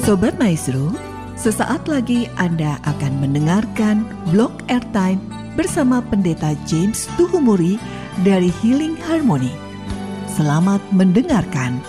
[0.00, 0.96] Sobat Maestro,
[1.36, 5.20] sesaat lagi Anda akan mendengarkan blog airtime
[5.60, 7.76] bersama Pendeta James Tuhumuri
[8.24, 9.52] dari Healing Harmony.
[10.24, 11.84] Selamat mendengarkan.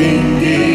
[0.00, 0.73] entender.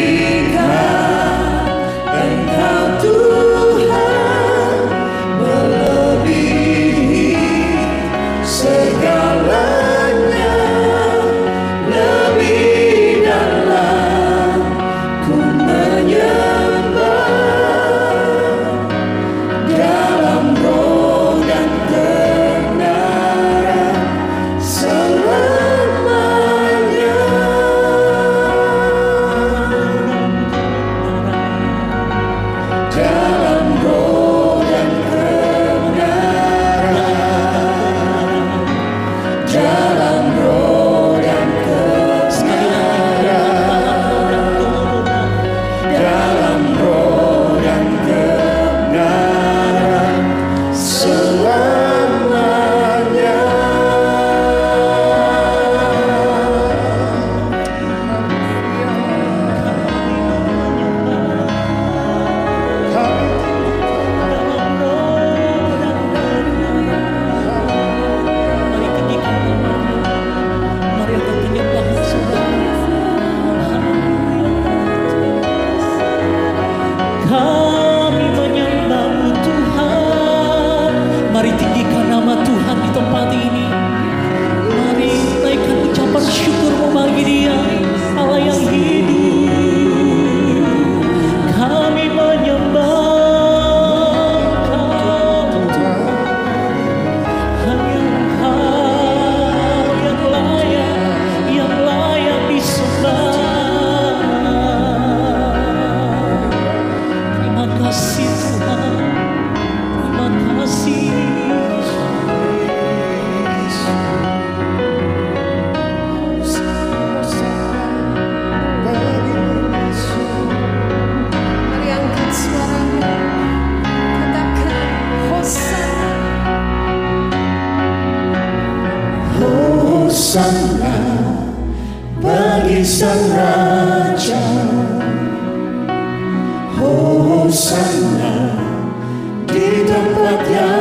[140.00, 140.79] Patriarca.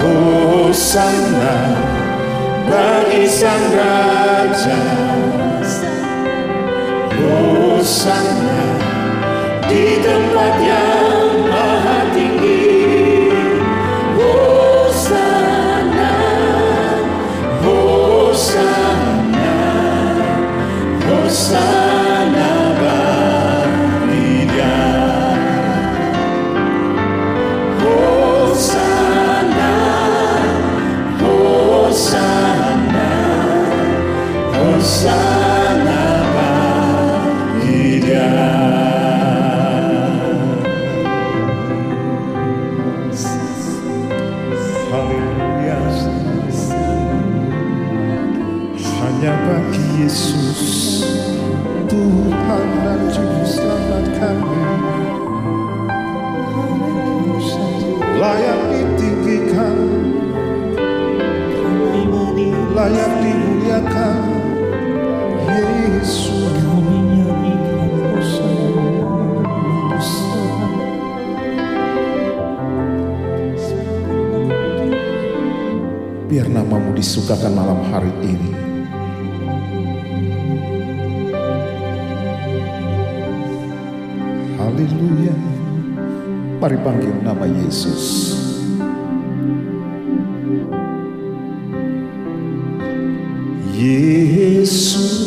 [0.00, 1.56] Hosana
[2.64, 4.80] bagi sang raja.
[7.20, 8.60] Hosana
[9.68, 11.19] di tempat yang
[44.90, 45.78] Haleluya
[48.74, 50.62] Hanya bagi Yesus
[51.86, 54.62] Tuhan dan Juru Selamat kami.
[58.18, 59.78] Layak ditinggikan.
[62.74, 63.12] Layak
[76.70, 78.54] namamu disukakan malam hari ini.
[84.54, 85.34] Haleluya.
[86.62, 88.38] Mari panggil nama Yesus.
[93.74, 95.19] Yesus.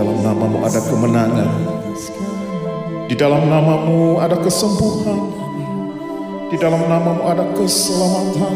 [0.00, 1.50] Dalam namamu ada kemenangan.
[3.04, 5.28] Di dalam namamu ada kesembuhan.
[6.48, 8.54] Di dalam namamu ada keselamatan.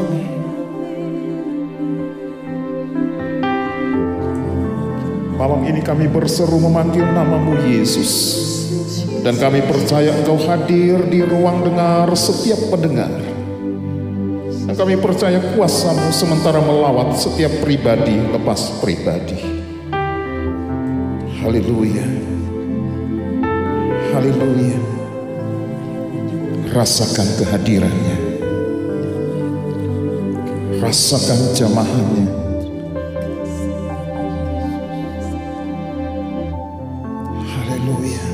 [5.36, 8.40] Malam ini kami berseru memanggil namamu Yesus.
[9.20, 13.12] Dan kami percaya engkau hadir di ruang dengar setiap pendengar.
[14.64, 19.63] Dan kami percaya kuasamu sementara melawat setiap pribadi lepas pribadi.
[21.44, 22.00] Haleluya.
[24.16, 24.80] Haleluya.
[26.72, 28.16] Rasakan kehadirannya.
[30.80, 32.26] Rasakan jamahannya.
[37.44, 38.24] Haleluya.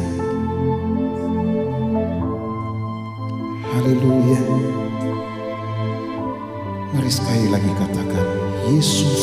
[3.74, 4.40] Haleluya.
[6.94, 8.26] Mari sekali lagi katakan,
[8.70, 9.19] Yesus, Yesus.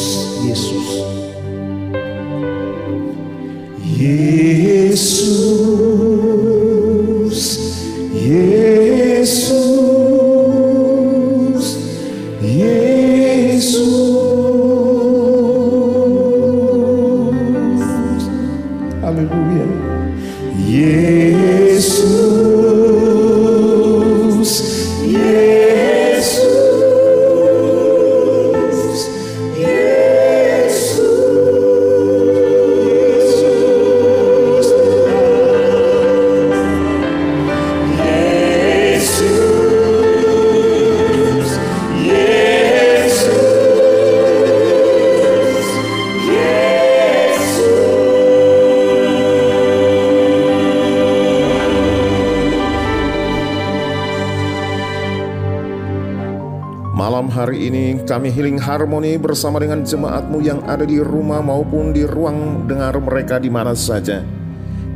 [58.08, 63.36] Kami Healing Harmony bersama dengan jemaatmu yang ada di rumah maupun di ruang dengar mereka
[63.36, 64.24] di mana saja.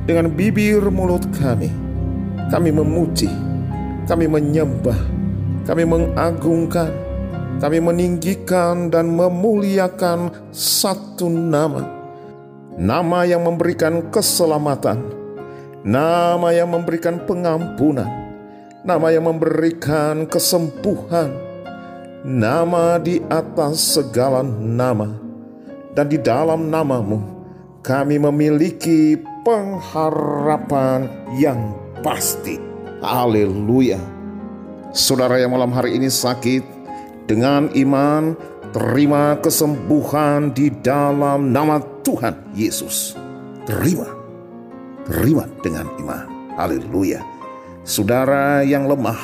[0.08, 1.68] Dengan bibir mulut kami,
[2.48, 3.28] kami memuji,
[4.08, 4.96] kami menyembah,
[5.68, 6.88] kami mengagungkan,
[7.60, 11.84] kami meninggikan dan memuliakan satu nama.
[12.80, 15.04] Nama yang memberikan keselamatan,
[15.84, 18.08] nama yang memberikan pengampunan,
[18.88, 21.51] nama yang memberikan kesembuhan,
[22.22, 25.10] nama di atas segala nama,
[25.98, 27.18] dan di dalam namamu
[27.82, 31.10] kami memiliki pengharapan
[31.42, 31.74] yang
[32.06, 32.62] pasti.
[33.02, 33.98] Haleluya.
[34.94, 36.62] Saudara yang malam hari ini sakit,
[37.26, 38.38] dengan iman
[38.70, 43.18] terima kesembuhan di dalam nama Tuhan Yesus.
[43.66, 44.06] Terima,
[45.10, 46.26] terima dengan iman.
[46.54, 47.24] Haleluya.
[47.82, 49.18] Saudara yang lemah,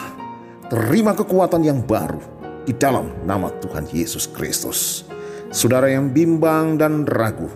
[0.72, 2.37] terima kekuatan yang baru
[2.67, 5.07] di dalam nama Tuhan Yesus Kristus.
[5.55, 7.47] Saudara yang bimbang dan ragu,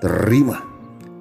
[0.00, 0.64] terima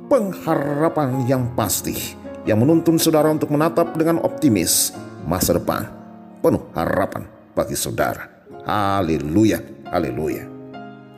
[0.08, 2.16] pengharapan yang pasti
[2.48, 4.96] yang menuntun saudara untuk menatap dengan optimis
[5.28, 5.92] masa depan
[6.40, 8.32] penuh harapan bagi saudara.
[8.64, 9.60] Haleluya,
[9.92, 10.48] haleluya.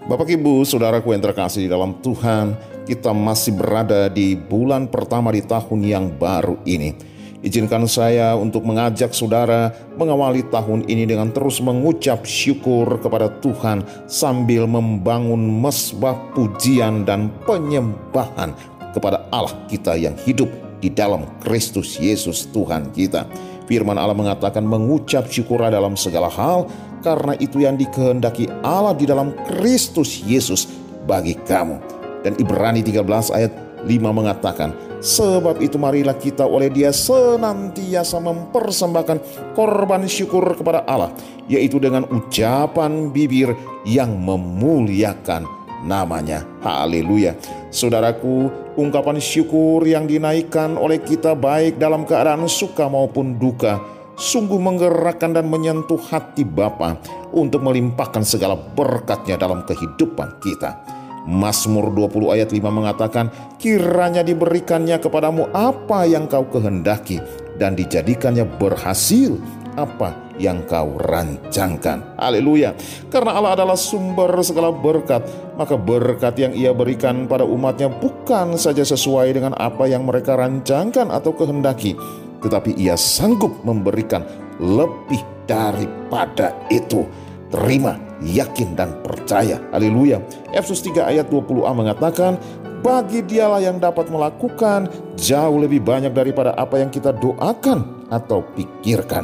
[0.09, 2.57] Bapak Ibu, saudaraku yang terkasih di dalam Tuhan,
[2.89, 7.12] kita masih berada di bulan pertama di tahun yang baru ini.
[7.43, 14.63] Izinkan saya untuk mengajak saudara mengawali tahun ini dengan terus mengucap syukur kepada Tuhan sambil
[14.63, 18.55] membangun mesbah pujian dan penyembahan
[18.95, 20.47] kepada Allah kita yang hidup
[20.79, 23.27] di dalam Kristus Yesus Tuhan kita.
[23.67, 26.71] Firman Allah mengatakan mengucap syukurlah dalam segala hal
[27.03, 30.63] karena itu yang dikehendaki Allah di dalam Kristus Yesus
[31.03, 31.75] bagi kamu.
[32.23, 33.03] Dan Ibrani 13
[33.35, 33.51] ayat
[33.83, 34.71] 5 mengatakan,
[35.03, 41.11] Sebab itu marilah kita oleh dia senantiasa mempersembahkan korban syukur kepada Allah,
[41.51, 43.51] yaitu dengan ucapan bibir
[43.83, 45.43] yang memuliakan
[45.83, 46.47] namanya.
[46.63, 47.35] Haleluya.
[47.67, 48.47] Saudaraku,
[48.79, 53.83] ungkapan syukur yang dinaikkan oleh kita baik dalam keadaan suka maupun duka,
[54.15, 56.95] sungguh menggerakkan dan menyentuh hati Bapa
[57.35, 60.92] untuk melimpahkan segala berkatnya dalam kehidupan kita.
[61.23, 67.23] Mazmur 20 ayat 5 mengatakan, kiranya diberikannya kepadamu apa yang kau kehendaki
[67.55, 69.39] dan dijadikannya berhasil
[69.73, 72.17] apa yang kau rancangkan.
[72.17, 72.73] Haleluya.
[73.09, 75.23] Karena Allah adalah sumber segala berkat,
[75.57, 81.09] maka berkat yang ia berikan pada umatnya bukan saja sesuai dengan apa yang mereka rancangkan
[81.13, 81.97] atau kehendaki,
[82.41, 84.25] tetapi ia sanggup memberikan
[84.61, 87.05] lebih daripada itu.
[87.53, 89.59] Terima yakin dan percaya.
[89.75, 90.23] Haleluya.
[90.55, 92.39] Efesus 3 ayat 20a mengatakan,
[92.83, 99.23] bagi dialah yang dapat melakukan jauh lebih banyak daripada apa yang kita doakan atau pikirkan.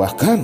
[0.00, 0.38] Bahkan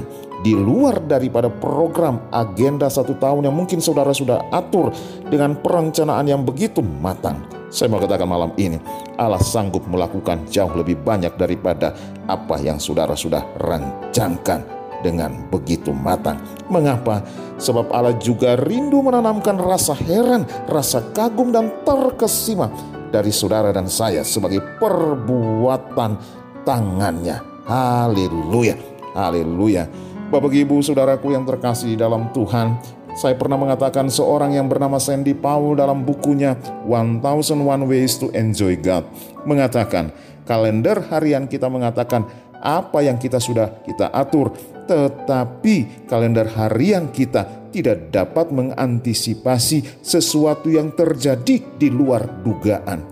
[0.44, 4.92] di luar daripada program agenda satu tahun yang mungkin saudara sudah atur
[5.32, 7.40] dengan perencanaan yang begitu matang.
[7.72, 8.76] Saya mau katakan malam ini,
[9.16, 11.96] Allah sanggup melakukan jauh lebih banyak daripada
[12.28, 14.73] apa yang saudara sudah rancangkan
[15.04, 16.40] dengan begitu matang.
[16.72, 17.20] Mengapa?
[17.60, 22.72] Sebab Allah juga rindu menanamkan rasa heran, rasa kagum dan terkesima
[23.12, 26.16] dari saudara dan saya sebagai perbuatan
[26.64, 27.38] tangannya.
[27.68, 28.74] Haleluya.
[29.12, 29.86] Haleluya.
[30.32, 32.74] Bapak Ibu saudaraku yang terkasih dalam Tuhan,
[33.14, 36.58] saya pernah mengatakan seorang yang bernama Sandy Paul dalam bukunya
[36.90, 39.06] 1001 Ways to Enjoy God
[39.46, 40.10] mengatakan
[40.42, 42.26] kalender harian kita mengatakan
[42.58, 44.50] apa yang kita sudah kita atur
[44.84, 53.02] tetapi kalender harian kita tidak dapat mengantisipasi sesuatu yang terjadi di luar dugaan.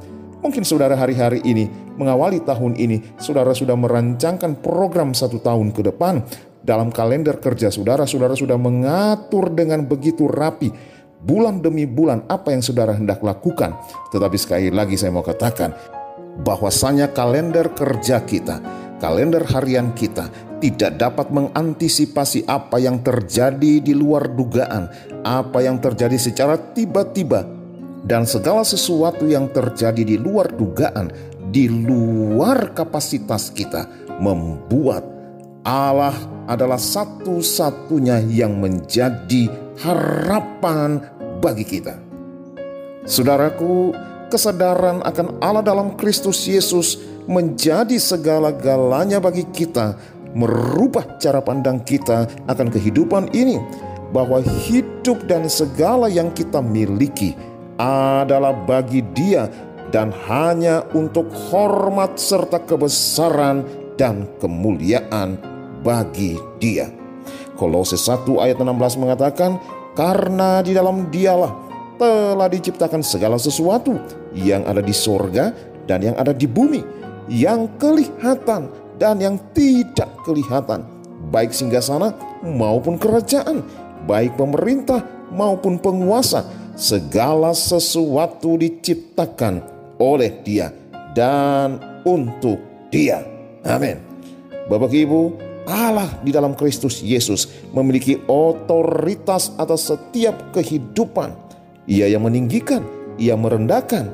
[0.42, 1.66] Mungkin saudara hari-hari ini
[1.98, 6.22] mengawali tahun ini, saudara sudah merancangkan program satu tahun ke depan.
[6.62, 10.70] Dalam kalender kerja saudara, saudara sudah mengatur dengan begitu rapi
[11.22, 13.74] bulan demi bulan apa yang saudara hendak lakukan.
[14.14, 15.74] Tetapi sekali lagi saya mau katakan
[16.42, 18.62] bahwasanya kalender kerja kita,
[18.98, 24.86] kalender harian kita tidak dapat mengantisipasi apa yang terjadi di luar dugaan,
[25.26, 27.42] apa yang terjadi secara tiba-tiba,
[28.06, 31.10] dan segala sesuatu yang terjadi di luar dugaan,
[31.50, 33.90] di luar kapasitas kita,
[34.22, 35.02] membuat
[35.66, 36.14] Allah
[36.46, 39.50] adalah satu-satunya yang menjadi
[39.82, 41.02] harapan
[41.42, 41.98] bagi kita.
[43.02, 43.90] Saudaraku,
[44.30, 49.98] kesadaran akan Allah dalam Kristus Yesus menjadi segala-galanya bagi kita
[50.32, 53.60] merubah cara pandang kita akan kehidupan ini,
[54.12, 57.32] bahwa hidup dan segala yang kita miliki
[57.80, 59.48] adalah bagi Dia
[59.88, 63.64] dan hanya untuk hormat serta kebesaran
[63.96, 65.40] dan kemuliaan
[65.80, 66.88] bagi Dia.
[67.56, 69.60] Kolose 1 ayat 16 mengatakan,
[69.96, 71.52] "Karena di dalam Dialah
[72.00, 73.94] telah diciptakan segala sesuatu
[74.32, 75.52] yang ada di sorga
[75.84, 76.80] dan yang ada di bumi,
[77.28, 78.66] yang kelihatan
[79.02, 80.86] dan yang tidak kelihatan,
[81.34, 82.14] baik singgasana
[82.46, 83.66] maupun kerajaan,
[84.06, 85.02] baik pemerintah
[85.34, 86.46] maupun penguasa,
[86.78, 89.58] segala sesuatu diciptakan
[89.98, 90.70] oleh Dia
[91.18, 92.62] dan untuk
[92.94, 93.26] Dia.
[93.66, 93.98] Amin.
[94.70, 95.34] Bapak Ibu,
[95.66, 101.34] Allah di dalam Kristus Yesus memiliki otoritas atas setiap kehidupan.
[101.90, 102.86] Ia yang meninggikan,
[103.18, 104.06] ia merendahkan.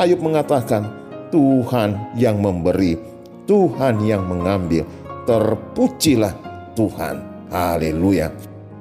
[0.00, 0.88] Ayub mengatakan,
[1.28, 3.19] Tuhan yang memberi
[3.50, 4.86] Tuhan yang mengambil.
[5.26, 6.30] Terpujilah
[6.78, 7.18] Tuhan.
[7.50, 8.30] Haleluya.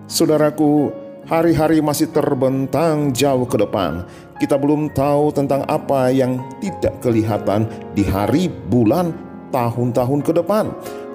[0.05, 0.93] Saudaraku,
[1.25, 4.05] hari-hari masih terbentang jauh ke depan.
[4.37, 7.65] Kita belum tahu tentang apa yang tidak kelihatan
[7.97, 9.09] di hari, bulan,
[9.49, 10.69] tahun-tahun ke depan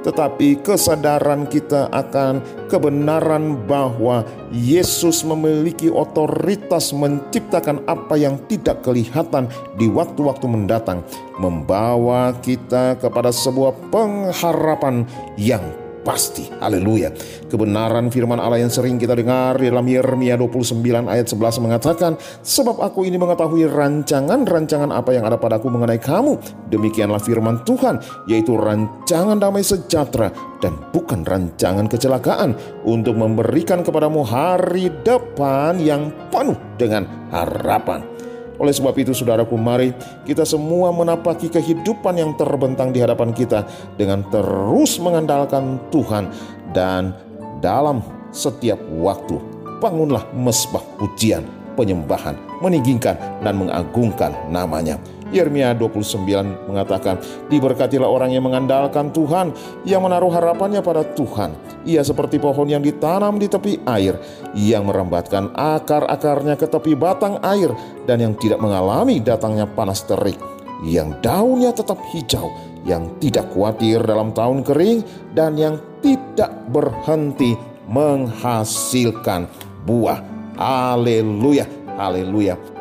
[0.04, 9.48] tetapi kesadaran kita akan kebenaran bahwa Yesus memiliki otoritas menciptakan apa yang tidak kelihatan
[9.80, 11.00] di waktu-waktu mendatang,
[11.40, 15.08] membawa kita kepada sebuah pengharapan
[15.40, 16.46] yang pasti.
[16.60, 17.10] Haleluya.
[17.48, 22.78] Kebenaran firman Allah yang sering kita dengar di dalam Yeremia 29 ayat 11 mengatakan, Sebab
[22.84, 26.36] aku ini mengetahui rancangan-rancangan apa yang ada padaku mengenai kamu.
[26.68, 30.28] Demikianlah firman Tuhan, yaitu rancangan damai sejahtera
[30.60, 32.52] dan bukan rancangan kecelakaan
[32.84, 38.14] untuk memberikan kepadamu hari depan yang penuh dengan harapan.
[38.54, 39.90] Oleh sebab itu saudaraku mari
[40.22, 43.66] kita semua menapaki kehidupan yang terbentang di hadapan kita
[43.98, 46.30] dengan terus mengandalkan Tuhan
[46.70, 47.18] dan
[47.58, 47.98] dalam
[48.30, 49.38] setiap waktu
[49.82, 51.42] bangunlah mesbah pujian,
[51.74, 54.96] penyembahan, meninggikan dan mengagungkan namanya.
[55.32, 57.16] Yeremia 29 mengatakan,
[57.48, 59.54] Diberkatilah orang yang mengandalkan Tuhan,
[59.88, 61.56] yang menaruh harapannya pada Tuhan.
[61.88, 64.20] Ia seperti pohon yang ditanam di tepi air,
[64.52, 67.72] yang merambatkan akar-akarnya ke tepi batang air,
[68.04, 70.36] dan yang tidak mengalami datangnya panas terik,
[70.84, 72.52] yang daunnya tetap hijau,
[72.84, 75.00] yang tidak khawatir dalam tahun kering,
[75.32, 77.56] dan yang tidak berhenti
[77.88, 79.48] menghasilkan
[79.88, 80.20] buah.
[80.54, 82.73] Haleluya, haleluya.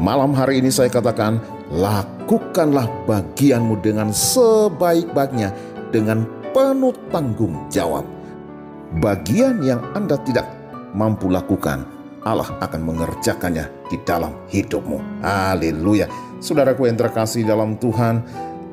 [0.00, 5.52] Malam hari ini saya katakan, lakukanlah bagianmu dengan sebaik-baiknya
[5.92, 6.24] dengan
[6.56, 8.08] penuh tanggung jawab.
[9.04, 10.48] Bagian yang Anda tidak
[10.96, 11.84] mampu lakukan,
[12.24, 15.20] Allah akan mengerjakannya di dalam hidupmu.
[15.20, 16.08] Haleluya.
[16.40, 18.24] Saudaraku yang terkasih dalam Tuhan,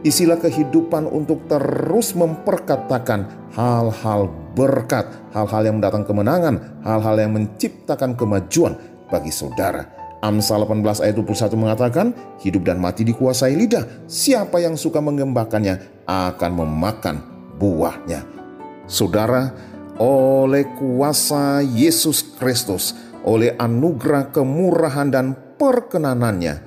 [0.08, 8.80] isilah kehidupan untuk terus memperkatakan hal-hal berkat, hal-hal yang mendatang kemenangan, hal-hal yang menciptakan kemajuan
[9.12, 9.97] bagi saudara.
[10.18, 12.10] Amsal 18 ayat 21 mengatakan,
[12.42, 13.86] hidup dan mati dikuasai lidah.
[14.10, 17.22] Siapa yang suka mengembangkannya akan memakan
[17.62, 18.26] buahnya.
[18.90, 19.54] Saudara,
[20.02, 26.66] oleh kuasa Yesus Kristus, oleh anugerah kemurahan dan perkenanannya,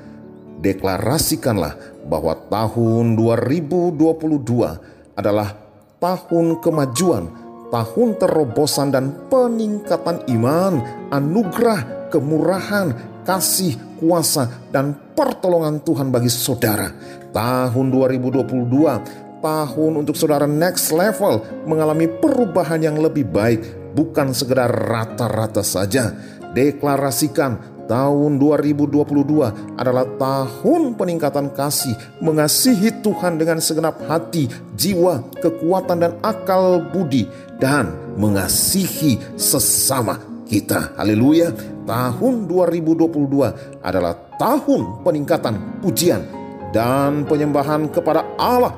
[0.63, 5.59] deklarasikanlah bahwa tahun 2022 adalah
[5.99, 7.25] tahun kemajuan,
[7.71, 10.83] tahun terobosan dan peningkatan iman,
[11.15, 16.89] anugerah, kemurahan, kasih, kuasa, dan pertolongan Tuhan bagi saudara.
[17.31, 25.65] Tahun 2022, tahun untuk saudara next level mengalami perubahan yang lebih baik, bukan sekedar rata-rata
[25.65, 26.13] saja.
[26.51, 34.47] Deklarasikan tahun 2022 adalah tahun peningkatan kasih, mengasihi Tuhan dengan segenap hati,
[34.79, 37.27] jiwa, kekuatan, dan akal budi,
[37.59, 40.99] dan mengasihi sesama kita.
[40.99, 41.55] Haleluya.
[41.87, 46.27] Tahun 2022 adalah tahun peningkatan pujian
[46.75, 48.75] dan penyembahan kepada Allah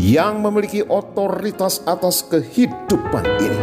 [0.00, 3.60] yang memiliki otoritas atas kehidupan ini.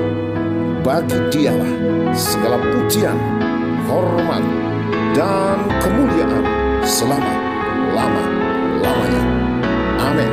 [0.85, 1.73] Bagi dialah
[2.13, 3.17] segala pujian,
[3.89, 4.45] hormat,
[5.17, 6.45] dan kemuliaan
[6.85, 7.33] selama
[7.91, 9.23] lama-lamanya.
[9.99, 10.31] Amin.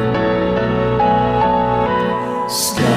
[2.46, 2.93] Sobat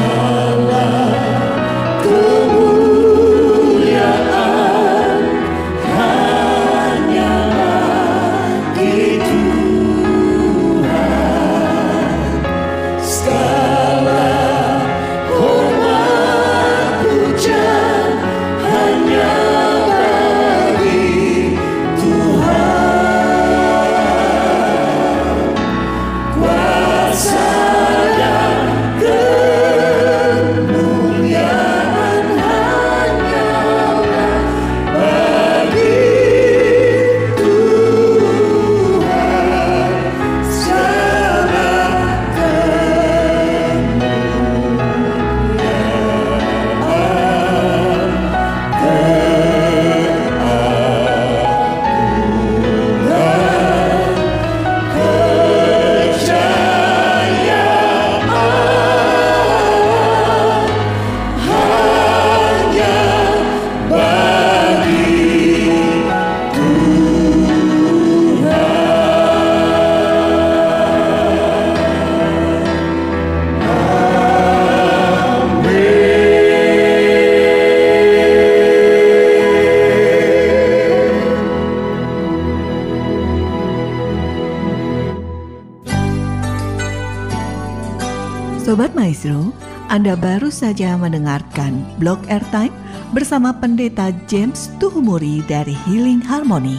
[89.07, 89.55] Maestro,
[89.87, 92.75] Anda baru saja mendengarkan blog airtime
[93.15, 96.75] bersama Pendeta James Tuhumuri dari Healing Harmony.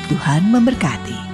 [0.10, 1.33] Tuhan memberkati.